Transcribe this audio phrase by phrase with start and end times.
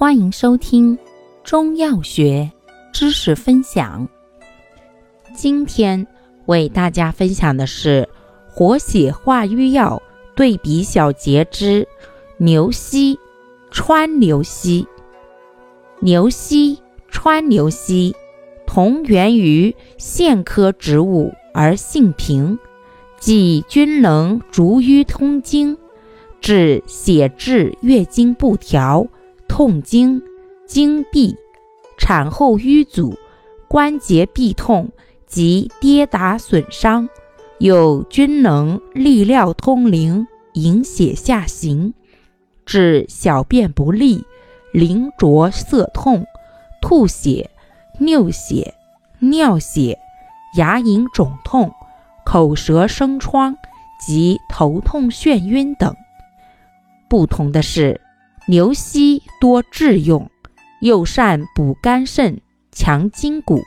[0.00, 0.98] 欢迎收听
[1.44, 2.50] 中药学
[2.90, 4.08] 知识分享。
[5.34, 6.06] 今天
[6.46, 8.08] 为大家分享的是
[8.48, 10.02] 活血化瘀药
[10.34, 11.86] 对比小节之
[12.38, 13.18] 牛膝、
[13.70, 14.88] 川牛膝。
[15.98, 16.78] 牛膝、
[17.10, 18.16] 川牛膝
[18.66, 22.58] 同源于苋科植物，而性平，
[23.18, 25.76] 即均能逐瘀通经，
[26.40, 29.06] 治血滞月经不调。
[29.60, 30.22] 痛经、
[30.66, 31.36] 经闭、
[31.98, 33.14] 产后瘀阻、
[33.68, 34.90] 关节痹痛
[35.26, 37.06] 及跌打损伤，
[37.58, 41.92] 又均能利尿通淋、引血下行，
[42.64, 44.24] 治小便不利、
[44.72, 46.24] 淋浊涩痛、
[46.80, 47.50] 吐血、
[47.98, 48.72] 尿血、
[49.18, 49.98] 尿血、
[50.56, 51.70] 牙龈肿痛、
[52.24, 53.54] 口舌生疮
[54.00, 55.94] 及头痛眩晕等。
[57.10, 58.00] 不同的是。
[58.50, 60.28] 牛膝多治用，
[60.80, 62.40] 又善补肝肾、
[62.72, 63.62] 强筋骨，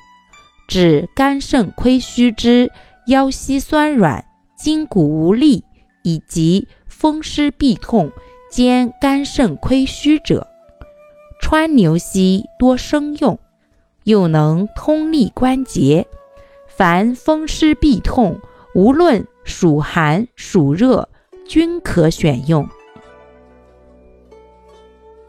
[0.67, 2.69] 治肝肾亏虚之
[3.07, 4.25] 腰膝酸软、
[4.57, 5.63] 筋骨无力，
[6.03, 8.11] 以及风湿痹痛
[8.51, 10.49] 兼肝肾亏虚者。
[11.39, 13.39] 川牛膝多生用，
[14.03, 16.05] 又能通利关节，
[16.67, 18.41] 凡风湿痹痛，
[18.75, 21.07] 无论属寒属热，
[21.47, 22.67] 均可选用。